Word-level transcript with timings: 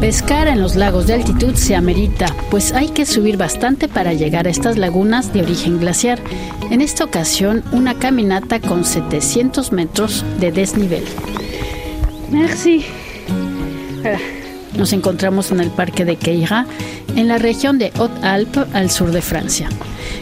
Pescar 0.00 0.48
en 0.48 0.60
los 0.60 0.76
lagos 0.76 1.06
de 1.06 1.14
altitud 1.14 1.54
se 1.54 1.74
amerita, 1.74 2.34
pues 2.50 2.72
hay 2.72 2.88
que 2.88 3.06
subir 3.06 3.36
bastante 3.36 3.88
para 3.88 4.12
llegar 4.12 4.46
a 4.46 4.50
estas 4.50 4.76
lagunas 4.76 5.32
de 5.32 5.42
origen 5.42 5.78
glaciar. 5.78 6.18
En 6.70 6.80
esta 6.80 7.04
ocasión, 7.04 7.64
una 7.72 7.94
caminata 7.94 8.60
con 8.60 8.84
700 8.84 9.72
metros 9.72 10.24
de 10.40 10.52
desnivel. 10.52 11.04
Merci. 12.30 12.84
Nos 14.76 14.92
encontramos 14.92 15.50
en 15.50 15.60
el 15.60 15.70
parque 15.70 16.04
de 16.04 16.16
Queira, 16.16 16.66
en 17.16 17.28
la 17.28 17.38
región 17.38 17.78
de 17.78 17.90
Haute-Alpes, 17.94 18.66
al 18.74 18.90
sur 18.90 19.12
de 19.12 19.22
Francia. 19.22 19.68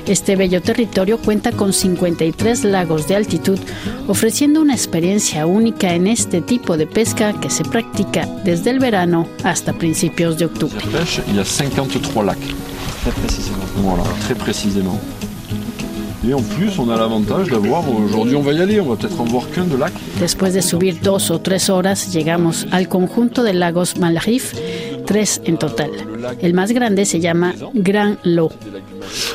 Este 0.06 0.36
bello 0.36 0.62
territorio 0.62 1.18
cuenta 1.18 1.50
con 1.50 1.72
53 1.72 2.64
lagos 2.64 3.08
de 3.08 3.16
altitud, 3.16 3.58
ofreciendo 4.06 4.60
una 4.60 4.72
experiencia 4.72 5.46
única 5.46 5.94
en 5.94 6.06
este 6.06 6.40
tipo 6.40 6.76
de 6.76 6.86
pesca 6.86 7.32
que 7.40 7.50
se 7.50 7.64
practica 7.64 8.26
desde 8.44 8.70
el 8.70 8.78
verano 8.78 9.26
hasta 9.42 9.72
principios 9.72 10.38
de 10.38 10.44
octubre. 10.44 10.78
Il 11.28 11.36
y 11.36 11.40
a 11.40 11.44
53 11.44 12.24
lacs. 12.24 12.38
Très 13.02 13.12
précisément. 13.12 13.64
Voilà, 13.82 14.04
très 14.20 14.34
précisément. 14.36 15.00
Et 16.26 16.34
en 16.34 16.42
plus, 16.42 16.78
on 16.78 16.88
a 16.90 16.96
l'avantage 16.96 17.48
d'avoir, 17.48 17.88
aujourd'hui 17.88 18.34
on 18.34 18.42
va 18.42 18.52
y 18.52 18.60
aller, 18.60 18.80
on 18.80 18.86
va 18.86 18.96
peut-être 18.96 19.20
en 19.20 19.24
voir 19.24 19.48
qu'un 19.50 19.64
de 19.64 19.76
lac. 19.76 19.92
Después 20.18 20.50
de 20.50 20.60
subir 20.60 20.96
dos 21.02 21.30
o 21.30 21.40
tres 21.40 21.68
horas, 21.68 22.12
llegamos 22.12 22.66
al 22.72 22.88
conjunto 22.88 23.42
de 23.42 23.52
lagos 23.52 23.96
Malrif, 23.98 24.54
tres 25.04 25.40
en 25.46 25.56
total. 25.56 25.90
El 26.40 26.54
más 26.54 26.72
grande 26.72 27.04
se 27.04 27.20
llama 27.20 27.54
Grand 27.74 28.18
Lot. 28.24 28.52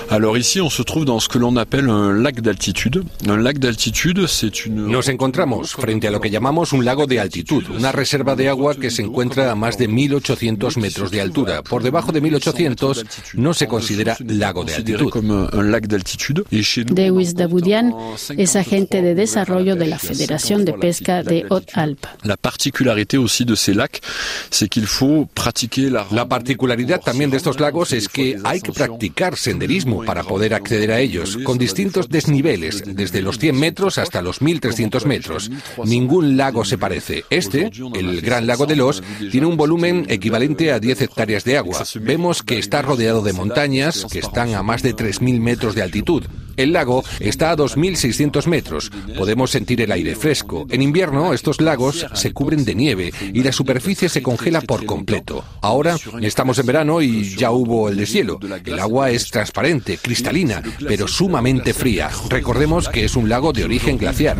Alors 0.09 0.37
ici, 0.37 0.59
on 0.59 0.69
se 0.69 0.83
trouve 0.83 1.05
dans 1.05 1.19
ce 1.19 1.29
que 1.29 1.37
l'on 1.37 1.55
appelle 1.55 1.89
un 1.89 2.13
lac 2.13 2.41
d'altitude. 2.41 3.03
Un 3.27 3.37
lac 3.37 3.59
d'altitude, 3.59 4.27
c'est 4.27 4.65
une... 4.65 4.87
Nos 4.87 5.09
encontramos 5.09 5.63
frente 5.63 6.05
a 6.05 6.11
lo 6.11 6.19
que 6.19 6.29
llamamos 6.29 6.73
un 6.73 6.83
lago 6.83 7.05
de 7.05 7.19
altitud, 7.19 7.63
una 7.69 7.91
reserva 7.91 8.35
de 8.35 8.49
agua 8.49 8.75
que 8.75 8.89
se 8.89 9.01
encuentra 9.01 9.51
a 9.51 9.55
más 9.55 9.77
de 9.77 9.87
1800 9.87 10.77
metros 10.77 11.11
de 11.11 11.21
altura. 11.21 11.63
Por 11.63 11.83
debajo 11.83 12.11
de 12.11 12.19
1800 12.19 13.05
no 13.35 13.53
se 13.53 13.67
considera 13.67 14.17
lago 14.19 14.63
de 14.65 14.75
altitud. 14.75 15.09
comme 15.09 15.31
un, 15.31 15.63
lac 15.63 15.87
d'altitude. 15.87 16.43
Et 16.51 16.63
chez 16.63 16.83
nous, 16.85 16.95
Dewis 16.95 17.33
Daboudian 17.33 17.93
es 18.37 18.55
agente 18.55 19.01
de 19.01 19.15
desarrollo 19.15 19.75
de 19.75 19.85
la 19.85 19.99
Federación 19.99 20.65
de 20.65 20.73
Pesca 20.73 21.23
de 21.23 21.45
Haute-Alpes. 21.49 22.07
la 22.23 22.37
particularité 22.37 23.17
aussi 23.17 23.45
de 23.45 23.55
ces 23.55 23.73
lacs, 23.73 24.01
c'est 24.49 24.67
qu'il 24.67 24.85
faut 24.85 25.27
pratiquer 25.33 25.89
la... 25.89 26.05
La 26.11 26.25
particularidad 26.25 26.80
también 27.03 27.29
de 27.29 27.37
estos 27.37 27.59
lagos 27.59 27.93
es 27.93 28.07
que 28.07 28.37
hay 28.43 28.61
que 28.61 28.71
practicar 28.71 29.37
senderismo 29.37 30.03
para 30.03 30.23
poder 30.23 30.53
acceder 30.53 30.91
a 30.91 30.99
ellos, 30.99 31.37
con 31.43 31.57
distintos 31.57 32.09
desniveles, 32.09 32.83
desde 32.85 33.21
los 33.21 33.37
100 33.39 33.59
metros 33.59 33.97
hasta 33.97 34.21
los 34.21 34.41
1300 34.41 35.05
metros. 35.05 35.51
Ningún 35.83 36.37
lago 36.37 36.65
se 36.65 36.77
parece. 36.77 37.25
Este, 37.29 37.71
el 37.93 38.21
Gran 38.21 38.47
Lago 38.47 38.65
de 38.65 38.75
Los, 38.75 39.03
tiene 39.31 39.47
un 39.47 39.57
volumen 39.57 40.05
equivalente 40.09 40.71
a 40.71 40.79
10 40.79 41.01
hectáreas 41.01 41.43
de 41.43 41.57
agua. 41.57 41.83
Vemos 42.01 42.43
que 42.43 42.59
está 42.59 42.81
rodeado 42.81 43.21
de 43.21 43.33
montañas 43.33 44.05
que 44.11 44.19
están 44.19 44.53
a 44.55 44.63
más 44.63 44.83
de 44.83 44.93
3000 44.93 45.39
metros 45.39 45.75
de 45.75 45.81
altitud. 45.81 46.25
El 46.57 46.73
lago 46.73 47.03
está 47.19 47.51
a 47.51 47.57
2.600 47.57 48.47
metros. 48.47 48.91
Podemos 49.17 49.51
sentir 49.51 49.81
el 49.81 49.91
aire 49.91 50.15
fresco. 50.15 50.65
En 50.69 50.81
invierno, 50.81 51.33
estos 51.33 51.61
lagos 51.61 52.05
se 52.13 52.33
cubren 52.33 52.65
de 52.65 52.75
nieve 52.75 53.13
y 53.33 53.43
la 53.43 53.51
superficie 53.51 54.09
se 54.09 54.21
congela 54.21 54.61
por 54.61 54.85
completo. 54.85 55.43
Ahora 55.61 55.95
estamos 56.21 56.59
en 56.59 56.65
verano 56.65 57.01
y 57.01 57.35
ya 57.35 57.51
hubo 57.51 57.89
el 57.89 57.97
deshielo. 57.97 58.39
El 58.65 58.79
agua 58.79 59.09
es 59.09 59.29
transparente, 59.29 59.97
cristalina, 59.97 60.61
pero 60.87 61.07
sumamente 61.07 61.73
fría. 61.73 62.09
Recordemos 62.29 62.89
que 62.89 63.05
es 63.05 63.15
un 63.15 63.29
lago 63.29 63.53
de 63.53 63.63
origen 63.63 63.97
glaciar. 63.97 64.37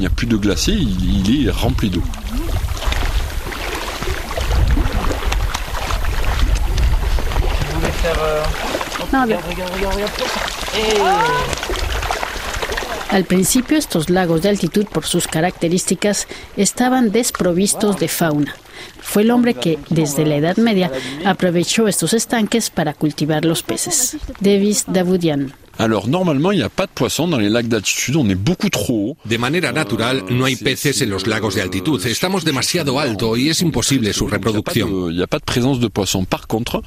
Al 13.12 13.26
principio 13.26 13.78
estos 13.78 14.10
lagos 14.10 14.42
de 14.42 14.50
altitud 14.50 14.86
por 14.86 15.06
sus 15.06 15.28
características 15.28 16.28
estaban 16.56 17.12
desprovistos 17.12 18.00
de 18.00 18.08
fauna. 18.08 18.56
Fue 19.02 19.24
el 19.24 19.32
hombre 19.32 19.54
que, 19.54 19.78
desde 19.90 20.26
la 20.26 20.38
Edad 20.38 20.56
Media, 20.56 20.90
aprovechó 21.26 21.90
estos 21.90 22.14
estanques 22.14 22.70
para 22.70 22.94
cultivar 22.94 23.44
los 23.44 23.64
peces. 23.64 24.18
Davis 24.40 24.86
Davoudian. 24.88 25.54
Alors 25.78 26.08
normalement, 26.08 26.52
il 26.52 26.58
n'y 26.58 26.64
a 26.64 26.70
pas 26.70 26.86
de 26.86 26.92
poissons 26.94 27.28
dans 27.28 27.38
les 27.40 27.50
lacs 27.50 27.68
d'altitude, 27.68 28.16
on 28.16 28.28
est 28.30 28.36
beaucoup 28.36 28.70
trop 28.70 29.12
haut. 29.12 29.18
De 29.30 29.38
manera 29.38 29.72
natural, 29.72 30.24
no 30.30 30.46
hay 30.46 30.56
peces 30.56 31.02
en 31.02 31.09
los 31.09 31.26
lagos 31.28 31.56
de 31.56 31.62
altitud. 31.62 32.06
Estamos 32.06 32.44
demasiado 32.44 33.00
alto 33.00 33.36
y 33.38 33.50
es 33.50 33.62
imposible 33.62 34.14
su 34.14 34.28
reproducción. 34.28 34.90
de- 35.08 35.12
il 35.14 35.20
y 35.20 35.24
a 35.24 35.28
pas 35.28 35.40
de 35.40 35.46
présence 35.46 35.80
de 35.80 35.88
poissons. 35.88 36.26
Par 36.26 36.48
contre, 36.48 36.81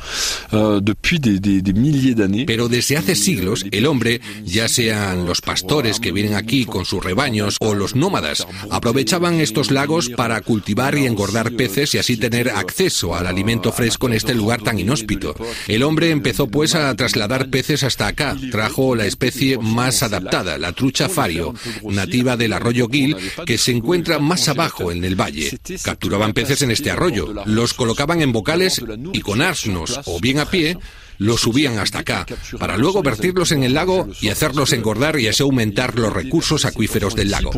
euh, 0.52 0.80
depuis 0.80 1.18
des, 1.18 1.40
des- 1.40 1.62
des 1.62 1.72
milliers 1.72 2.14
d'années, 2.14 2.44
Pero 2.46 2.68
desde 2.68 2.96
hace 2.96 3.14
siglos, 3.14 3.64
el 3.72 3.86
hombre, 3.86 4.20
ya 4.44 4.68
sean 4.68 5.26
los 5.26 5.40
pastores 5.40 5.98
que 5.98 6.12
vienen 6.12 6.34
aquí 6.34 6.64
con 6.66 6.84
sus 6.84 7.02
rebaños 7.02 7.56
o 7.60 7.74
los 7.74 7.94
nómadas, 7.96 8.46
aprovechaban 8.70 9.40
estos 9.40 9.70
lagos 9.70 10.10
para 10.10 10.40
cultivar 10.42 10.96
y 10.96 11.06
engordar 11.06 11.52
peces 11.52 11.94
y 11.94 11.98
así 11.98 12.16
tener 12.16 12.50
acceso 12.50 13.14
al 13.14 13.26
alimento 13.26 13.72
fresco 13.72 14.06
en 14.08 14.14
este 14.14 14.34
lugar 14.34 14.62
tan 14.62 14.78
inhóspito. 14.78 15.34
El 15.68 15.82
hombre 15.82 16.10
empezó 16.10 16.46
pues 16.48 16.74
a 16.74 16.94
trasladar 16.94 17.48
peces 17.48 17.82
hasta 17.82 18.06
acá. 18.08 18.36
Trajo 18.50 18.83
la 18.94 19.06
especie 19.06 19.56
más 19.58 20.02
adaptada, 20.02 20.58
la 20.58 20.72
trucha 20.72 21.08
fario, 21.08 21.54
nativa 21.84 22.36
del 22.36 22.52
arroyo 22.52 22.88
Gil, 22.88 23.16
que 23.46 23.56
se 23.56 23.72
encuentra 23.72 24.18
más 24.18 24.48
abajo 24.48 24.92
en 24.92 25.04
el 25.04 25.18
valle. 25.18 25.58
Capturaban 25.82 26.32
peces 26.32 26.62
en 26.62 26.70
este 26.70 26.90
arroyo, 26.90 27.32
los 27.46 27.72
colocaban 27.72 28.20
en 28.20 28.32
bocales 28.32 28.82
y 29.12 29.20
con 29.20 29.40
asnos 29.40 30.00
o 30.04 30.20
bien 30.20 30.40
a 30.40 30.50
pie 30.50 30.76
los 31.18 31.42
subían 31.42 31.78
hasta 31.78 32.00
acá, 32.00 32.26
para 32.58 32.76
luego 32.76 33.02
vertirlos 33.02 33.52
en 33.52 33.62
el 33.62 33.74
lago 33.74 34.08
y 34.20 34.28
hacerlos 34.28 34.72
engordar 34.72 35.18
y 35.18 35.28
así 35.28 35.42
aumentar 35.42 35.98
los 35.98 36.12
recursos 36.12 36.64
acuíferos 36.64 37.14
del 37.14 37.30
lago. 37.30 37.50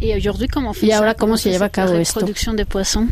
Et 0.00 0.08
la 0.08 0.16
ressource 0.16 0.38
dans 0.38 0.72
ces 0.72 0.80
lacs. 0.80 0.82
¿Y 0.82 0.92
ahora 0.92 1.14
cómo 1.14 1.36
se 1.36 1.50
lleva 1.50 1.66
a 1.66 1.70
cabo 1.70 1.94
esto? 1.94 2.20
de 2.26 2.64
poisson. 2.64 3.08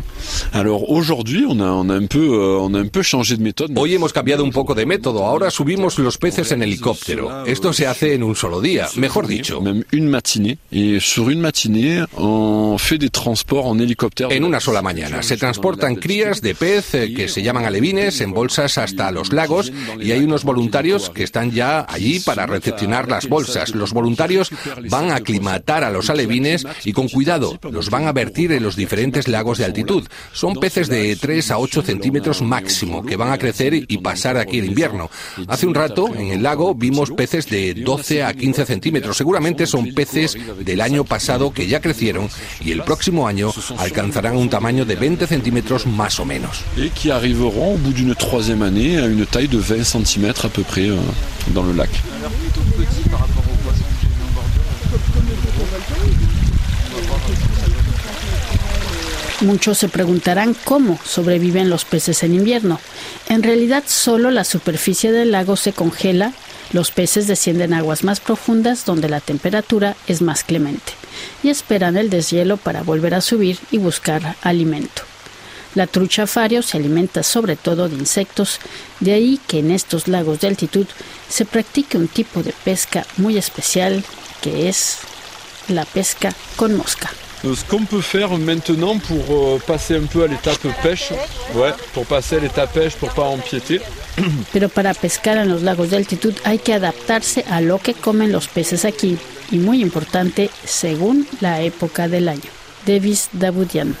Alors 0.53 0.89
aujourd'hui, 0.89 1.45
on 1.47 1.59
a, 1.59 1.71
on 1.71 1.89
a 1.89 1.95
un 1.95 2.07
peu, 2.07 2.33
euh, 2.33 2.59
on 2.59 2.73
a 2.73 2.79
un 2.79 2.87
peu 2.87 3.01
changé 3.01 3.37
de 3.37 3.43
méthode. 3.43 3.71
Hoy 3.75 3.93
hemos 3.93 4.13
cambiado 4.13 4.43
un 4.43 4.51
poco 4.51 4.75
de 4.75 4.85
método, 4.85 5.25
ahora 5.25 5.49
subimos 5.49 5.97
los 5.99 6.17
peces 6.17 6.51
en 6.51 6.63
helicóptero. 6.63 7.45
Esto 7.45 7.73
se 7.73 7.87
hace 7.87 8.13
en 8.13 8.23
un 8.23 8.35
solo 8.35 8.61
día, 8.61 8.87
mejor 8.95 9.27
dicho. 9.27 9.61
Même 9.61 9.83
une 9.91 10.07
matinée. 10.07 10.57
Et 10.71 10.99
sur 10.99 11.29
une 11.29 11.41
matinée, 11.41 12.03
on 12.17 12.77
fait 12.77 12.97
des 12.97 13.09
transports 13.09 13.65
en 13.67 13.77
hélicoptère. 13.79 14.29
En 14.31 14.43
una 14.43 14.59
sola 14.59 14.81
mañana 14.81 15.21
se 15.21 15.37
transportan 15.37 15.95
crías 15.95 16.41
de 16.41 16.53
pez 16.53 16.93
eh, 16.93 17.13
que 17.13 17.27
se 17.27 17.41
llaman 17.41 17.65
alevines 17.65 18.21
en 18.21 18.31
bolsas 18.31 18.77
hasta 18.77 19.11
los 19.11 19.33
lagos 19.33 19.71
y 19.99 20.11
hay 20.11 20.23
unos 20.23 20.43
voluntarios 20.43 21.09
que 21.09 21.23
están 21.23 21.51
ya 21.51 21.85
allí 21.87 22.19
para 22.19 22.45
recepcionar 22.45 23.09
las 23.09 23.27
bolsas. 23.27 23.75
Los 23.75 23.93
voluntarios 23.93 24.51
van 24.89 25.11
a 25.11 25.15
aclimatar 25.15 25.83
a 25.83 25.89
los 25.89 26.09
alevines 26.09 26.65
y 26.83 26.93
con 26.93 27.09
cuidado 27.09 27.59
los 27.71 27.89
van 27.89 28.07
a 28.07 28.11
vertir 28.11 28.51
en 28.51 28.63
los 28.63 28.75
diferentes 28.75 29.27
lagos 29.27 29.57
de 29.57 29.65
altitud. 29.65 30.03
Son 30.33 30.55
peces 30.55 30.89
de 30.89 31.15
3 31.15 31.51
a 31.51 31.59
8 31.59 31.81
centímetros 31.81 32.41
máximo 32.41 33.05
que 33.05 33.15
van 33.15 33.31
a 33.31 33.37
crecer 33.37 33.73
y 33.73 33.97
pasar 33.97 34.37
aquí 34.37 34.59
el 34.59 34.65
invierno. 34.65 35.09
Hace 35.47 35.67
un 35.67 35.75
rato 35.75 36.13
en 36.13 36.27
el 36.27 36.43
lago 36.43 36.75
vimos 36.75 37.11
peces 37.11 37.49
de 37.49 37.73
12 37.73 38.23
a 38.23 38.33
15 38.33 38.65
centímetros. 38.65 39.17
Seguramente 39.17 39.65
son 39.65 39.93
peces 39.93 40.37
del 40.59 40.81
año 40.81 41.03
pasado 41.03 41.53
que 41.53 41.67
ya 41.67 41.81
crecieron 41.81 42.29
y 42.61 42.71
el 42.71 42.83
próximo 42.83 43.27
año 43.27 43.51
alcanzarán 43.77 44.37
un 44.37 44.49
tamaño 44.49 44.85
de 44.85 44.95
20 44.95 45.27
centímetros 45.27 45.85
más 45.85 46.19
o 46.19 46.25
menos. 46.25 46.63
Et 46.77 46.89
qui 46.89 47.11
arriveront 47.11 47.75
au 47.75 47.77
bout 47.77 47.93
d'une 47.93 48.15
troisième 48.15 48.61
année 48.61 48.97
à 48.97 49.05
une 49.05 49.25
taille 49.25 49.47
de 49.47 49.57
20 49.57 49.83
cm 49.83 50.33
à 50.43 50.49
peu 50.49 50.63
près 50.63 50.89
euh, 50.89 50.97
dans 51.53 51.63
le 51.63 51.73
lac. 51.73 51.89
Muchos 59.41 59.77
se 59.77 59.89
preguntarán 59.89 60.55
cómo 60.63 60.97
sobreviven 61.05 61.69
los 61.69 61.85
peces 61.85 62.23
en 62.23 62.33
invierno. 62.33 62.79
En 63.29 63.43
realidad 63.43 63.83
solo 63.85 64.31
la 64.31 64.43
superficie 64.43 65.11
del 65.11 65.31
lago 65.31 65.55
se 65.55 65.73
congela, 65.73 66.33
los 66.71 66.91
peces 66.91 67.27
descienden 67.27 67.73
a 67.73 67.79
aguas 67.79 68.03
más 68.03 68.19
profundas 68.19 68.85
donde 68.85 69.09
la 69.09 69.19
temperatura 69.19 69.95
es 70.07 70.21
más 70.21 70.43
clemente 70.43 70.93
y 71.43 71.49
esperan 71.49 71.97
el 71.97 72.09
deshielo 72.09 72.57
para 72.57 72.81
volver 72.81 73.13
a 73.13 73.21
subir 73.21 73.59
y 73.71 73.77
buscar 73.77 74.35
alimento. 74.41 75.03
La 75.75 75.87
trucha 75.87 76.25
fario 76.25 76.61
se 76.61 76.77
alimenta 76.77 77.21
sobre 77.21 77.57
todo 77.57 77.89
de 77.89 77.95
insectos, 77.95 78.59
de 79.01 79.13
ahí 79.13 79.39
que 79.47 79.59
en 79.59 79.71
estos 79.71 80.07
lagos 80.07 80.39
de 80.39 80.47
altitud 80.47 80.87
se 81.27 81.43
practique 81.43 81.97
un 81.97 82.07
tipo 82.07 82.41
de 82.41 82.53
pesca 82.63 83.05
muy 83.17 83.37
especial 83.37 84.03
que 84.41 84.69
es 84.69 84.99
la 85.67 85.85
pesca 85.85 86.33
con 86.55 86.75
mosca. 86.75 87.09
ce 87.43 87.63
qu'on 87.65 87.85
peut 87.85 88.01
faire 88.01 88.35
maintenant 88.37 88.97
pour 88.97 89.23
euh, 89.29 89.59
passer 89.67 89.95
un 89.95 90.05
peu 90.05 90.23
à 90.23 90.27
l'étape 90.27 90.65
pêche, 90.81 91.11
ouais, 91.53 91.73
pour 91.93 92.05
passer 92.05 92.37
à 92.37 92.39
l'étape 92.39 92.73
pêche 92.73 92.95
pour 92.95 93.13
pas 93.13 93.23
empiéter. 93.23 93.81
Pero 94.53 94.69
para 94.69 94.93
pescar 94.93 95.37
en 95.37 95.49
los 95.49 95.61
lagos 95.61 95.89
de 95.91 95.97
altitud 95.97 96.33
hay 96.43 96.57
que 96.57 96.73
adaptarse 96.73 97.45
a 97.49 97.61
lo 97.61 97.77
que 97.77 97.93
comen 97.93 98.31
los 98.31 98.47
peces 98.47 98.85
aquí 98.85 99.17
y 99.51 99.57
muy 99.57 99.81
importante 99.81 100.49
según 100.63 101.27
la 101.41 101.61
época 101.61 102.07
del 102.07 102.29
año. 102.29 102.49
Davis 102.85 103.29
Dabudian. 103.33 103.95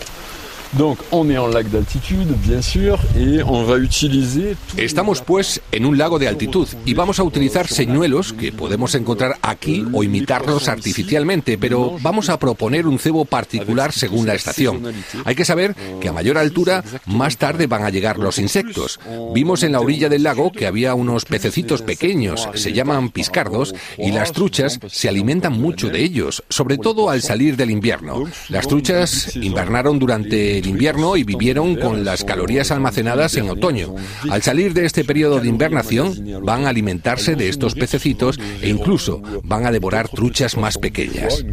Donc 0.77 0.97
on 1.11 1.29
est 1.29 1.37
en 1.37 1.47
lac 1.47 1.69
d'altitude, 1.69 2.27
bien 2.43 2.61
sûr, 2.61 2.99
et 3.17 3.41
on 3.43 3.63
va 3.63 3.77
utiliser 3.77 4.55
Estamos 4.77 5.21
pues 5.21 5.61
en 5.71 5.85
un 5.85 5.97
lago 5.97 6.19
de 6.19 6.27
altitud 6.27 6.67
y 6.85 6.93
vamos 6.93 7.19
a 7.19 7.23
utilizar 7.23 7.67
señuelos 7.67 8.33
que 8.33 8.51
podemos 8.51 8.93
encontrar 8.95 9.37
aquí 9.41 9.85
o 9.93 10.03
imitarlos 10.03 10.67
artificialmente, 10.67 11.57
pero 11.57 11.97
vamos 12.01 12.29
a 12.29 12.37
proponer 12.37 12.87
un 12.87 12.99
cebo 12.99 13.23
particular 13.25 13.93
según 13.93 14.27
la 14.27 14.35
estación. 14.35 14.93
Hay 15.23 15.35
que 15.35 15.45
saber 15.45 15.75
que 16.01 16.09
a 16.09 16.13
mayor 16.13 16.37
altura 16.37 16.83
más 17.05 17.37
tarde 17.37 17.67
van 17.67 17.83
a 17.83 17.89
llegar 17.89 18.17
los 18.17 18.37
insectos. 18.37 18.99
Vimos 19.33 19.63
en 19.63 19.71
la 19.71 19.79
orilla 19.79 20.09
del 20.09 20.23
lago 20.23 20.51
que 20.51 20.67
había 20.67 20.93
unos 20.93 21.25
pececitos 21.25 21.81
pequeños, 21.81 22.49
se 22.53 22.73
llaman 22.73 23.09
piscardos, 23.09 23.73
y 23.97 24.11
las 24.11 24.33
truchas 24.33 24.79
se 24.87 25.07
alimentan 25.07 25.53
mucho 25.53 25.89
de 25.89 26.03
ellos, 26.03 26.43
sobre 26.49 26.77
todo 26.77 27.09
al 27.09 27.21
salir 27.21 27.55
del 27.55 27.71
invierno. 27.71 28.25
Las 28.49 28.67
truchas 28.67 29.35
invernaron 29.35 29.99
durante 29.99 30.61
invierno 30.65 31.17
y 31.17 31.23
vivieron 31.23 31.75
con 31.75 32.03
las 32.03 32.23
calorías 32.23 32.71
almacenadas 32.71 33.35
en 33.35 33.49
otoño. 33.49 33.95
Al 34.29 34.41
salir 34.41 34.73
de 34.73 34.85
este 34.85 35.03
periodo 35.03 35.39
de 35.39 35.47
invernación, 35.47 36.43
van 36.43 36.65
a 36.65 36.69
alimentarse 36.69 37.35
de 37.35 37.49
estos 37.49 37.75
pececitos 37.75 38.39
e 38.61 38.69
incluso 38.69 39.21
van 39.43 39.65
a 39.65 39.71
devorar 39.71 40.09
truchas 40.09 40.57
más 40.57 40.77
pequeñas. 40.77 41.43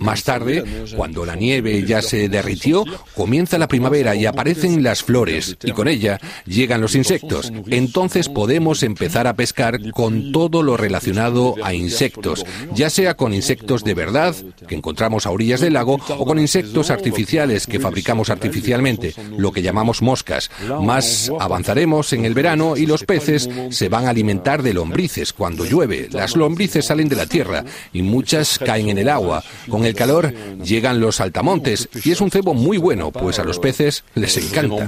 Más 0.00 0.22
tarde, 0.22 0.64
cuando 0.96 1.24
la 1.24 1.34
nieve 1.34 1.84
ya 1.84 2.02
se 2.02 2.28
derritió, 2.28 2.84
comienza 3.14 3.58
la 3.58 3.68
primavera 3.68 4.14
y 4.14 4.26
aparecen 4.26 4.82
las 4.82 5.02
flores 5.02 5.56
y 5.62 5.72
con 5.72 5.88
ella 5.88 6.20
llegan 6.46 6.80
los 6.80 6.94
insectos. 6.94 7.52
Entonces 7.68 8.28
podemos 8.28 8.82
empezar 8.82 9.26
a 9.26 9.34
pescar 9.34 9.90
con 9.90 10.32
todo 10.32 10.62
lo 10.62 10.76
relacionado 10.76 11.54
a 11.62 11.74
insectos, 11.74 12.44
ya 12.74 12.90
sea 12.90 13.14
con 13.14 13.34
insectos 13.34 13.82
de 13.82 13.94
verdad 13.94 14.34
que 14.68 14.74
encontramos 14.74 15.26
a 15.26 15.30
orillas 15.30 15.60
del 15.60 15.74
lago 15.74 15.98
o 16.08 16.24
con 16.24 16.38
insectos 16.38 16.90
artificiales 16.90 17.66
que 17.66 17.80
fabricamos 17.80 18.30
artificialmente, 18.30 19.14
lo 19.36 19.52
que 19.52 19.62
llamamos 19.62 20.02
moscas. 20.02 20.50
Más 20.80 21.30
avanzaremos 21.40 22.12
en 22.12 22.24
el 22.24 22.34
verano 22.34 22.76
y 22.76 22.86
los 22.86 23.04
peces 23.04 23.48
se 23.70 23.88
van 23.88 24.06
a 24.06 24.10
alimentar 24.10 24.62
de 24.62 24.74
lombrices 24.74 25.32
cuando 25.32 25.64
llueve. 25.64 26.08
Las 26.10 26.36
lombrices 26.36 26.84
salen 26.86 27.08
de 27.08 27.16
la 27.16 27.26
tierra 27.26 27.64
y 27.92 28.02
muchas 28.14 28.58
caen 28.58 28.88
en 28.88 28.98
el 28.98 29.08
agua. 29.08 29.42
Con 29.68 29.84
el 29.84 29.94
calor 29.94 30.32
llegan 30.62 31.00
los 31.00 31.16
saltamontes 31.16 31.88
y 32.04 32.12
es 32.12 32.20
un 32.20 32.30
cebo 32.30 32.54
muy 32.54 32.78
bueno, 32.78 33.10
pues 33.10 33.38
a 33.38 33.44
los 33.44 33.58
peces 33.58 34.04
les 34.14 34.36
encanta. 34.36 34.86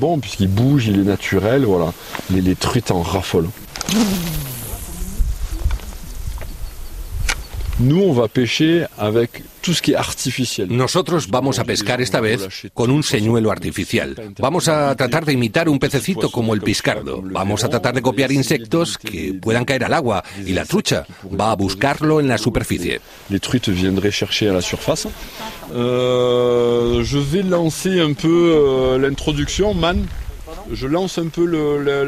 Nosotros 10.69 11.29
vamos 11.29 11.59
a 11.59 11.65
pescar 11.65 12.01
esta 12.01 12.21
vez 12.21 12.71
con 12.73 12.91
un 12.91 13.03
señuelo 13.03 13.51
artificial. 13.51 14.35
Vamos 14.39 14.69
a 14.69 14.95
tratar 14.95 15.27
de 15.27 15.35
imitar 15.35 15.69
un 15.69 15.79
pececito 15.79 16.31
como 16.31 16.55
el 16.55 16.63
piscardo. 16.63 17.21
Vamos 17.23 17.65
a 17.65 17.69
tratar 17.69 17.95
de 17.95 18.01
copiar 18.01 18.33
insectos 18.33 18.97
que 18.97 19.35
puedan 19.35 19.67
caer 19.67 19.85
al 19.85 19.93
agua 19.93 20.25
y 20.47 20.55
la 20.55 20.65
trucha 20.65 21.05
va 21.39 21.51
a 21.51 21.55
buscarlo 21.55 22.19
en 22.21 22.29
la 22.29 22.39
superficie. 22.39 22.99
Les 23.29 23.41
truites 23.41 23.69
viendraient 23.69 24.11
chercher 24.11 24.49
à 24.49 24.55
la 24.55 24.63
surface. 24.63 25.09
Euh, 25.75 27.05
je 27.05 27.19
vais 27.19 27.43
lancer 27.43 28.01
un 28.01 28.15
peu 28.15 28.55
euh, 28.57 28.99
l'introduction, 28.99 29.75
Man. 29.75 30.07
Je 30.73 30.87
lance 30.87 31.19
un 31.19 31.29
peu 31.29 31.45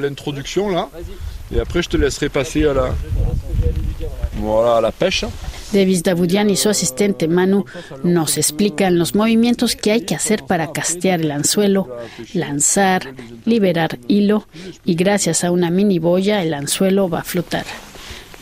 l'introduction 0.01 0.71
là. 0.71 0.89
Et 1.55 1.61
après, 1.61 1.83
je 1.83 1.89
te 1.91 1.97
laisserai 1.99 2.29
passer 2.29 2.67
à 2.67 2.73
la, 2.73 2.95
voilà, 4.37 4.77
à 4.77 4.81
la 4.81 4.93
pêche. 4.93 5.25
Davis 5.73 6.03
Dabudian 6.03 6.49
y 6.51 6.57
su 6.57 6.71
asistente 6.71 7.29
Manu 7.29 7.67
nos 8.03 8.39
explican 8.39 8.99
los 8.99 9.15
movimientos 9.15 9.77
que 9.77 9.93
hay 9.93 10.01
que 10.01 10.15
hacer 10.15 10.45
para 10.45 10.73
castear 10.73 11.21
el 11.21 11.31
anzuelo, 11.31 11.99
lanzar, 12.33 13.15
liberar 13.45 13.99
hilo 14.09 14.47
y 14.85 14.95
gracias 14.95 15.45
a 15.45 15.51
una 15.51 15.71
mini 15.71 15.99
boya 15.99 16.43
el 16.43 16.55
anzuelo 16.55 17.09
va 17.09 17.21
a 17.21 17.25
flotar. 17.25 17.67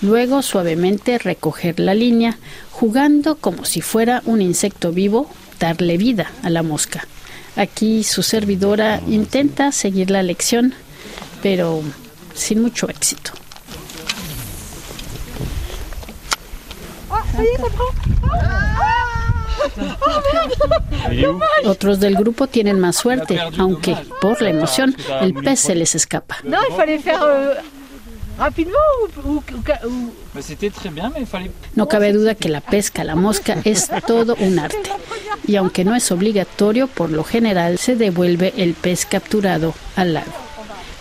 Luego 0.03 0.43
suavemente 0.43 1.19
recoger 1.19 1.81
la 1.81 1.95
línea, 1.95 2.39
jugando 2.71 3.37
como 3.37 3.65
si 3.65 3.81
fuera 3.81 4.23
un 4.27 4.43
insecto 4.43 4.93
vivo, 4.93 5.29
darle 5.59 5.97
vida 5.97 6.31
a 6.43 6.51
la 6.51 6.63
mosca. 6.63 7.07
Aquí 7.57 8.05
su 8.05 8.23
servidora 8.23 9.01
intenta 9.09 9.73
seguir 9.73 10.11
la 10.11 10.23
lección, 10.23 10.75
pero 11.43 11.83
sin 12.35 12.61
mucho 12.61 12.89
éxito. 12.91 13.33
Otros 21.65 22.01
del 22.01 22.17
grupo 22.17 22.47
tienen 22.47 22.81
más 22.81 22.97
suerte, 22.97 23.39
aunque 23.59 23.97
por 24.21 24.41
la 24.43 24.51
emoción 24.51 24.97
el 25.21 25.35
pez 25.35 25.61
se 25.61 25.75
les 25.75 25.95
escapa. 25.95 26.37
No 31.75 31.89
cabe 31.89 32.13
duda 32.13 32.35
que 32.35 32.49
la 32.49 32.61
pesca 32.61 33.03
a 33.03 33.05
la 33.05 33.17
mosca 33.17 33.57
es 33.65 33.91
todo 34.07 34.37
un 34.39 34.59
arte. 34.59 34.91
Y 35.47 35.57
aunque 35.57 35.85
no 35.85 35.95
es 35.95 36.11
obligatorio, 36.13 36.87
por 36.87 37.11
lo 37.11 37.25
general 37.25 37.79
se 37.79 37.97
devuelve 37.97 38.53
el 38.57 38.75
pez 38.75 39.07
capturado 39.07 39.75
al 39.97 40.15
lago. 40.15 40.33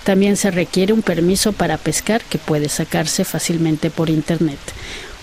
También 0.05 0.37
se 0.37 0.51
requiere 0.51 0.93
un 0.93 1.01
permiso 1.01 1.51
para 1.51 1.77
pescar 1.77 2.21
que 2.21 2.37
puede 2.37 2.69
sacarse 2.69 3.25
fácilmente 3.25 3.89
por 3.89 4.09
internet. 4.09 4.59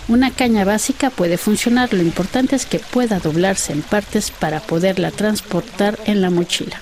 Una 0.09 0.31
caña 0.31 0.65
básica 0.65 1.11
puede 1.11 1.39
funcionar, 1.39 1.95
lo 1.95 2.03
importante 2.03 2.57
es 2.57 2.67
que 2.67 2.81
pueda 2.81 3.21
doblarse 3.21 3.73
en 3.73 3.83
partes 3.83 4.31
para 4.31 4.61
poderla 4.61 5.11
transportar 5.11 5.99
en 6.07 6.21
la 6.21 6.31
mochila 6.31 6.81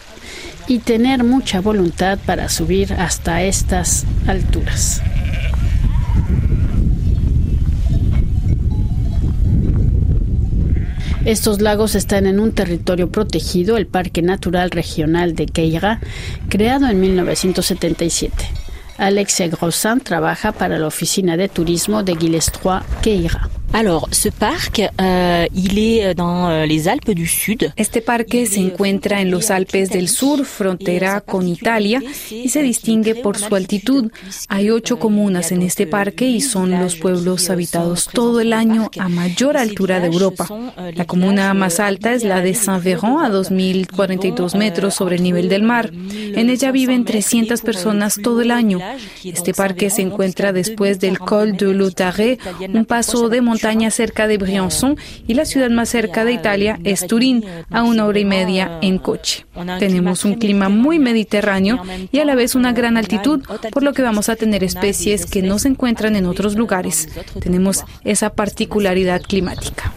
y 0.66 0.78
tener 0.78 1.22
mucha 1.22 1.60
voluntad 1.60 2.18
para 2.24 2.48
subir 2.48 2.94
hasta 2.94 3.42
estas 3.42 4.06
alturas. 4.26 5.02
Estos 11.26 11.60
lagos 11.60 11.94
están 11.94 12.26
en 12.26 12.40
un 12.40 12.52
territorio 12.52 13.10
protegido, 13.10 13.76
el 13.76 13.86
Parque 13.86 14.22
Natural 14.22 14.70
Regional 14.70 15.34
de 15.34 15.46
Queira, 15.46 16.00
creado 16.48 16.88
en 16.88 16.98
1977. 16.98 18.59
Alexia 19.00 19.48
Grossin 19.48 19.98
trabaja 20.00 20.52
para 20.52 20.78
la 20.78 20.86
oficina 20.86 21.38
de 21.38 21.48
turismo 21.48 22.02
de 22.02 22.12
Guilestroy 22.12 22.80
Queira. 23.00 23.48
Alors, 23.72 24.08
ce 24.10 24.30
parc, 24.30 24.82
euh, 25.00 25.46
il 25.54 25.78
est 25.78 26.12
dans 26.14 26.48
euh, 26.48 26.66
les 26.66 26.88
Alpes 26.88 27.12
du 27.12 27.28
Sud. 27.28 27.72
Este 27.76 28.04
parque 28.04 28.36
se 28.44 28.58
encuentra 28.58 29.20
en 29.20 29.30
los 29.30 29.52
Alpes 29.52 29.88
del 29.90 30.08
Sur, 30.08 30.44
frontera 30.44 31.20
con 31.20 31.46
Italia, 31.46 32.02
y 32.32 32.48
se 32.48 32.62
distingue 32.62 33.14
por 33.14 33.38
su 33.38 33.54
altitud. 33.54 34.10
Hay 34.48 34.70
ocho 34.70 34.98
comunas 34.98 35.52
en 35.52 35.62
este 35.62 35.86
parque 35.86 36.26
y 36.26 36.40
son 36.40 36.80
los 36.80 36.96
pueblos 36.96 37.48
habitados 37.48 38.08
todo 38.12 38.40
el 38.40 38.52
año 38.52 38.90
a 38.98 39.08
mayor 39.08 39.56
altura 39.56 40.00
de 40.00 40.08
Europa. 40.08 40.48
La 40.94 41.04
comuna 41.04 41.54
más 41.54 41.78
alta 41.78 42.12
es 42.12 42.24
la 42.24 42.40
de 42.40 42.54
Saint-Véran, 42.54 43.24
a 43.24 43.30
2.042 43.30 44.58
metros 44.58 44.94
sobre 44.94 45.14
el 45.14 45.22
nivel 45.22 45.48
del 45.48 45.62
mar. 45.62 45.92
En 45.92 46.50
ella 46.50 46.72
viven 46.72 47.04
300 47.04 47.60
personas 47.60 48.18
todo 48.20 48.40
el 48.40 48.50
año. 48.50 48.80
Este 49.24 49.54
parque 49.54 49.90
se 49.90 50.02
encuentra 50.02 50.52
después 50.52 50.98
del 50.98 51.20
Col 51.20 51.56
de 51.56 51.72
Lotare, 51.72 52.38
un 52.74 52.84
paso 52.84 53.28
de 53.28 53.40
montaña 53.40 53.59
montaña 53.60 53.90
cerca 53.90 54.26
de 54.26 54.38
Briançon 54.38 54.96
y 55.26 55.34
la 55.34 55.44
ciudad 55.44 55.68
más 55.68 55.90
cerca 55.90 56.24
de 56.24 56.32
Italia 56.32 56.80
es 56.82 57.06
Turín, 57.06 57.44
a 57.68 57.82
una 57.82 58.06
hora 58.06 58.18
y 58.18 58.24
media 58.24 58.78
en 58.80 58.98
coche. 58.98 59.44
Tenemos 59.78 60.24
un 60.24 60.34
clima 60.34 60.70
muy 60.70 60.98
mediterráneo 60.98 61.82
y 62.10 62.20
a 62.20 62.24
la 62.24 62.34
vez 62.34 62.54
una 62.54 62.72
gran 62.72 62.96
altitud, 62.96 63.42
por 63.70 63.82
lo 63.82 63.92
que 63.92 64.02
vamos 64.02 64.30
a 64.30 64.36
tener 64.36 64.64
especies 64.64 65.26
que 65.26 65.42
no 65.42 65.58
se 65.58 65.68
encuentran 65.68 66.16
en 66.16 66.24
otros 66.24 66.56
lugares. 66.56 67.08
Tenemos 67.38 67.84
esa 68.02 68.30
particularidad 68.30 69.20
climática. 69.20 69.92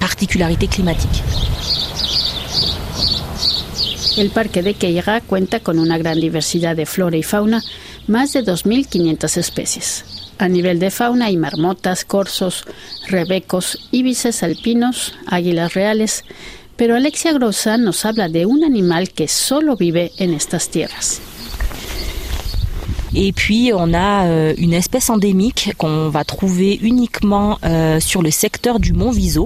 El 4.18 4.30
Parque 4.30 4.62
de 4.62 4.74
Queira 4.74 5.22
cuenta 5.22 5.62
con 5.62 5.80
una 5.80 5.98
gran 5.98 6.20
diversidad 6.20 6.76
de 6.76 6.86
flora 6.86 7.16
y 7.16 7.24
fauna, 7.24 7.64
más 8.08 8.34
de 8.34 8.44
2.500 8.44 9.38
especies. 9.38 10.13
A 10.38 10.48
nivel 10.48 10.80
de 10.80 10.92
fauna 10.92 11.26
hay 11.26 11.38
marmotas, 11.38 12.06
corzos, 12.06 12.66
rebecos, 13.08 13.88
ibises 13.92 14.44
alpinos, 14.44 15.16
águilas 15.28 15.74
reales, 15.74 16.24
pero 16.76 16.96
Alexia 16.96 17.34
Grossa 17.34 17.78
nos 17.78 18.06
habla 18.06 18.30
de 18.30 18.46
un 18.46 18.64
animal 18.64 19.12
que 19.12 19.28
solo 19.28 19.76
vive 19.76 20.12
en 20.18 20.34
estas 20.34 20.70
tierras. 20.70 21.22
Et 23.16 23.32
puis 23.32 23.72
on 23.74 23.94
a 23.94 24.26
euh, 24.26 24.54
une 24.58 24.74
espèce 24.74 25.10
endémique 25.10 25.74
qu'on 25.78 26.10
va 26.10 26.24
trouver 26.24 26.80
uniquement 26.82 27.60
euh. 27.64 28.00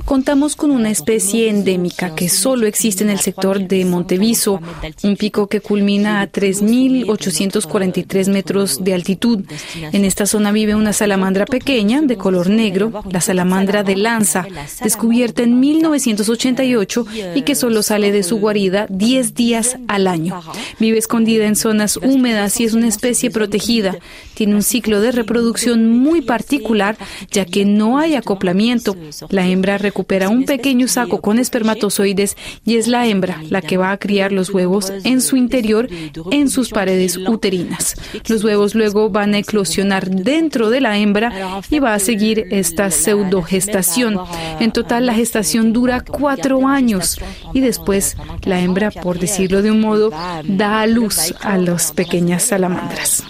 Contamos 0.05 0.55
con 0.55 0.71
una 0.71 0.89
especie 0.89 1.49
endémica 1.49 2.15
que 2.15 2.29
solo 2.29 2.65
existe 2.65 3.03
en 3.03 3.09
el 3.09 3.19
sector 3.19 3.59
de 3.59 3.83
Monteviso, 3.83 4.61
un 5.03 5.17
pico 5.17 5.47
que 5.47 5.59
culmina 5.59 6.21
a 6.21 6.27
3.843 6.27 8.31
metros 8.31 8.83
de 8.83 8.93
altitud. 8.93 9.43
En 9.91 10.05
esta 10.05 10.25
zona 10.25 10.51
vive 10.51 10.75
una 10.75 10.93
salamandra 10.93 11.45
pequeña 11.45 12.01
de 12.01 12.17
color 12.17 12.49
negro, 12.49 12.91
la 13.09 13.21
salamandra 13.21 13.83
de 13.83 13.97
lanza, 13.97 14.47
descubierta 14.81 15.43
en 15.43 15.59
1988 15.59 17.05
y 17.35 17.41
que 17.41 17.55
solo 17.55 17.83
sale 17.83 18.11
de 18.11 18.23
su 18.23 18.37
guarida 18.37 18.87
10 18.89 19.33
días 19.33 19.77
al 19.87 20.07
año. 20.07 20.41
Vive 20.79 20.97
escondida 20.97 21.45
en 21.45 21.55
zonas 21.55 21.97
húmedas 21.97 22.59
y 22.59 22.65
es 22.65 22.73
una 22.73 22.87
especie 22.87 23.29
protegida 23.29 23.56
desprotegida 23.57 23.99
tiene 24.37 24.53
un 24.53 24.61
ciclo 24.61 25.01
de 25.01 25.11
reproducción 25.11 25.89
muy 25.89 26.21
particular 26.21 26.95
ya 27.31 27.43
que 27.43 27.65
no 27.65 27.97
hay 27.97 28.13
acoplamiento. 28.13 28.95
La 29.29 29.47
hembra 29.47 29.79
recupera 29.79 30.29
un 30.29 30.45
pequeño 30.45 30.87
saco 30.87 31.21
con 31.21 31.39
espermatozoides 31.39 32.37
y 32.63 32.75
es 32.75 32.87
la 32.87 33.07
hembra 33.07 33.41
la 33.49 33.63
que 33.63 33.77
va 33.77 33.91
a 33.91 33.97
criar 33.97 34.31
los 34.31 34.51
huevos 34.51 34.93
en 35.03 35.21
su 35.21 35.37
interior, 35.37 35.89
en 36.29 36.51
sus 36.51 36.69
paredes 36.69 37.17
uterinas. 37.17 37.95
Los 38.27 38.43
huevos 38.43 38.75
luego 38.75 39.09
van 39.09 39.33
a 39.33 39.39
eclosionar 39.39 40.07
dentro 40.07 40.69
de 40.69 40.81
la 40.81 40.99
hembra 40.99 41.61
y 41.71 41.79
va 41.79 41.95
a 41.95 41.99
seguir 41.99 42.45
esta 42.51 42.91
pseudogestación. 42.91 44.19
En 44.59 44.71
total, 44.71 45.07
la 45.07 45.15
gestación 45.15 45.73
dura 45.73 46.01
cuatro 46.01 46.67
años 46.67 47.19
y 47.55 47.61
después 47.61 48.15
la 48.43 48.59
hembra, 48.59 48.91
por 48.91 49.17
decirlo 49.17 49.63
de 49.63 49.71
un 49.71 49.81
modo, 49.81 50.11
da 50.43 50.81
a 50.81 50.85
luz 50.85 51.33
a 51.41 51.57
las 51.57 51.91
pequeñas 51.91 52.43
salamandras. 52.43 53.23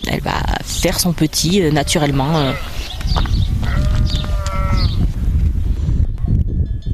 Elle 0.97 1.03
va 1.03 1.03
faire 1.03 1.03
son 1.03 1.13
petit 1.13 1.61
euh, 1.61 1.71
naturellement. 1.71 2.53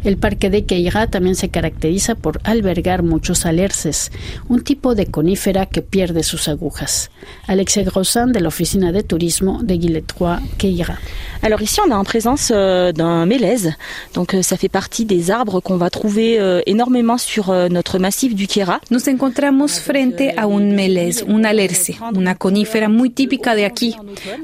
El 0.03 0.17
parque 0.17 0.49
de 0.49 0.65
Queira 0.65 1.07
también 1.07 1.35
se 1.35 1.49
caracteriza 1.49 2.15
por 2.15 2.41
albergar 2.43 3.03
muchos 3.03 3.45
alerces, 3.45 4.11
un 4.49 4.61
tipo 4.61 4.95
de 4.95 5.05
conífera 5.05 5.65
que 5.65 5.81
pierde 5.81 6.23
sus 6.23 6.47
agujas. 6.47 7.09
Alexia 7.47 7.83
Grossan 7.83 8.33
de 8.33 8.41
la 8.41 8.49
Oficina 8.49 8.91
de 8.91 9.03
Turismo 9.03 9.61
de 9.63 9.75
Guiletroy, 9.75 10.39
Queira. 10.57 10.99
Alors 11.41 11.61
ici, 11.61 11.79
on 11.85 11.89
est 11.89 11.93
en 11.93 12.03
présence 12.03 12.51
euh, 12.53 12.91
d'un 12.91 13.25
mélèze. 13.25 13.73
Donc 14.13 14.33
euh, 14.33 14.41
ça 14.41 14.57
fait 14.57 14.69
partie 14.69 15.05
des 15.05 15.31
arbres 15.31 15.59
qu'on 15.61 15.77
va 15.77 15.89
trouver 15.89 16.39
euh, 16.39 16.61
énormément 16.65 17.17
sur 17.17 17.49
euh, 17.49 17.69
notre 17.69 17.99
massif 17.99 18.35
du 18.35 18.47
Quera. 18.47 18.79
Nos 18.91 19.09
encontramos 19.09 19.67
frente 19.67 20.21
a 20.37 20.43
un 20.43 20.73
melez, 20.73 21.23
un 21.27 21.43
alerce, 21.43 21.93
una 22.13 22.35
conífera 22.35 22.89
muy 22.89 23.09
típica 23.09 23.55
de 23.55 23.65
aquí. 23.65 23.95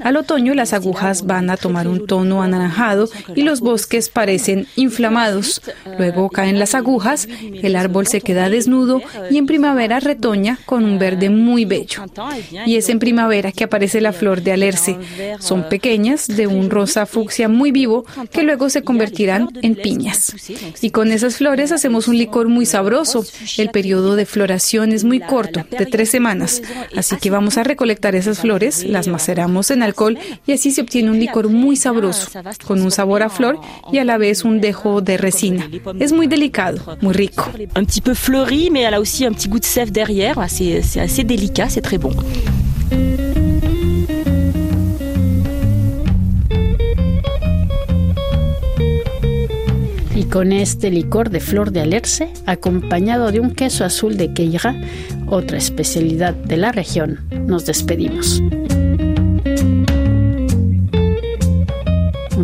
Al 0.03 0.17
otoño 0.17 0.53
las 0.53 0.73
agujas 0.73 1.25
van 1.25 1.49
a 1.49 1.57
tomar 1.57 1.87
un 1.87 2.05
tono 2.05 2.41
anaranjado 2.41 3.09
y 3.35 3.41
los 3.43 3.61
bosques 3.61 4.09
parecen 4.09 4.67
inflamados. 4.75 5.48
Luego 5.97 6.29
caen 6.29 6.59
las 6.59 6.75
agujas, 6.75 7.27
el 7.41 7.75
árbol 7.75 8.07
se 8.07 8.21
queda 8.21 8.49
desnudo 8.49 9.01
y 9.29 9.37
en 9.37 9.45
primavera 9.45 9.99
retoña 9.99 10.59
con 10.65 10.83
un 10.83 10.99
verde 10.99 11.29
muy 11.29 11.65
bello. 11.65 12.03
Y 12.65 12.75
es 12.75 12.89
en 12.89 12.99
primavera 12.99 13.51
que 13.51 13.63
aparece 13.63 14.01
la 14.01 14.13
flor 14.13 14.41
de 14.41 14.51
alerce. 14.51 14.97
Son 15.39 15.67
pequeñas, 15.69 16.27
de 16.27 16.47
un 16.47 16.69
rosa 16.69 17.05
fucsia 17.05 17.49
muy 17.49 17.71
vivo, 17.71 18.05
que 18.31 18.43
luego 18.43 18.69
se 18.69 18.83
convertirán 18.83 19.49
en 19.61 19.75
piñas. 19.75 20.33
Y 20.81 20.91
con 20.91 21.11
esas 21.11 21.37
flores 21.37 21.71
hacemos 21.71 22.07
un 22.07 22.17
licor 22.17 22.47
muy 22.47 22.65
sabroso. 22.65 23.25
El 23.57 23.69
periodo 23.69 24.15
de 24.15 24.25
floración 24.25 24.91
es 24.91 25.03
muy 25.03 25.19
corto, 25.19 25.65
de 25.69 25.85
tres 25.85 26.09
semanas. 26.09 26.61
Así 26.95 27.17
que 27.17 27.29
vamos 27.29 27.57
a 27.57 27.63
recolectar 27.63 28.15
esas 28.15 28.39
flores, 28.39 28.83
las 28.83 29.07
maceramos 29.07 29.71
en 29.71 29.83
alcohol 29.83 30.17
y 30.45 30.53
así 30.53 30.71
se 30.71 30.81
obtiene 30.81 31.11
un 31.11 31.19
licor 31.19 31.49
muy 31.49 31.75
sabroso, 31.75 32.29
con 32.65 32.81
un 32.81 32.91
sabor 32.91 33.23
a 33.23 33.29
flor 33.29 33.59
y 33.91 33.97
a 33.99 34.03
la 34.03 34.17
vez 34.17 34.43
un 34.43 34.61
dejo 34.61 35.01
de 35.01 35.17
resina. 35.39 35.69
Es 35.99 36.11
muy 36.11 36.27
delicado, 36.27 36.79
muy 37.01 37.13
rico. 37.13 37.45
Un 37.75 37.85
petit 37.85 38.01
peu 38.01 38.13
fleuri, 38.13 38.69
mais 38.71 38.81
elle 38.81 38.95
a 38.95 38.99
aussi 38.99 39.25
un 39.25 39.31
petit 39.31 39.47
goût 39.47 39.59
de 39.59 39.65
sève 39.65 39.91
derrière. 39.91 40.37
C'est 40.49 40.99
assez 40.99 41.23
délicat, 41.23 41.69
c'est 41.69 41.81
très 41.81 41.97
bon. 41.97 42.11
Y 50.15 50.23
con 50.25 50.51
este 50.51 50.89
licor 50.91 51.29
de 51.29 51.39
flor 51.39 51.71
de 51.71 51.81
alerce, 51.81 52.27
acompañado 52.45 53.31
de 53.31 53.39
un 53.39 53.51
queso 53.51 53.85
azul 53.85 54.17
de 54.17 54.33
Queira, 54.33 54.75
otra 55.27 55.57
especialidad 55.57 56.33
de 56.33 56.57
la 56.57 56.71
región, 56.71 57.19
nos 57.47 57.65
despedimos. 57.65 58.41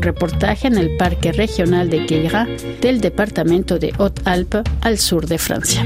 Reportaje 0.05 0.67
en 0.67 0.77
el 0.77 0.95
Parque 0.97 1.31
Regional 1.31 1.89
de 1.89 2.05
Queira 2.05 2.47
del 2.81 3.01
departamento 3.01 3.79
de 3.79 3.93
Haute-Alpes 3.97 4.63
al 4.81 4.97
sur 4.99 5.27
de 5.27 5.37
Francia. 5.37 5.83